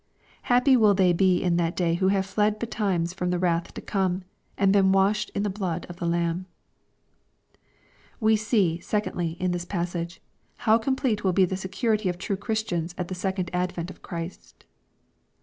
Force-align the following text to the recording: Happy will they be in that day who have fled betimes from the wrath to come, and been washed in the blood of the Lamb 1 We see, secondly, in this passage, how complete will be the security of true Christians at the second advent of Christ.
Happy 0.49 0.75
will 0.75 0.95
they 0.95 1.13
be 1.13 1.43
in 1.43 1.57
that 1.57 1.75
day 1.75 1.93
who 1.93 2.07
have 2.07 2.25
fled 2.25 2.57
betimes 2.57 3.13
from 3.13 3.29
the 3.29 3.37
wrath 3.37 3.71
to 3.71 3.81
come, 3.81 4.23
and 4.57 4.73
been 4.73 4.91
washed 4.91 5.29
in 5.35 5.43
the 5.43 5.47
blood 5.51 5.85
of 5.89 5.97
the 5.97 6.07
Lamb 6.07 6.47
1 8.17 8.17
We 8.19 8.35
see, 8.35 8.79
secondly, 8.79 9.37
in 9.39 9.51
this 9.51 9.63
passage, 9.63 10.19
how 10.65 10.79
complete 10.79 11.23
will 11.23 11.33
be 11.33 11.45
the 11.45 11.55
security 11.55 12.09
of 12.09 12.17
true 12.17 12.35
Christians 12.35 12.95
at 12.97 13.09
the 13.09 13.13
second 13.13 13.51
advent 13.53 13.91
of 13.91 14.01
Christ. 14.01 14.65